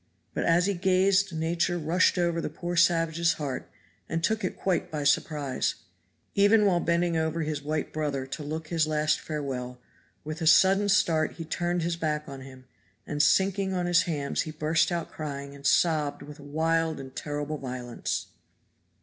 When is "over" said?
2.17-2.41, 7.17-7.43